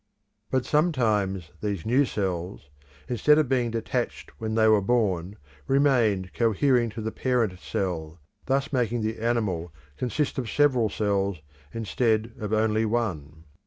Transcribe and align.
But 0.49 0.65
sometimes 0.65 1.51
these 1.61 1.85
new 1.85 2.05
cells, 2.05 2.71
instead 3.07 3.37
of 3.37 3.47
being 3.47 3.69
detached 3.69 4.31
when 4.39 4.55
they 4.55 4.67
were 4.67 4.81
born, 4.81 5.35
remained 5.67 6.33
cohering 6.33 6.89
to 6.97 7.01
the 7.01 7.11
parent 7.11 7.59
cell, 7.59 8.19
thus 8.47 8.73
making 8.73 9.01
the 9.01 9.19
animal 9.19 9.71
consist 9.97 10.39
of 10.39 10.49
several 10.49 10.89
cells 10.89 11.37
instead 11.71 12.31
of 12.39 12.51
only 12.51 12.83
one. 12.83 13.43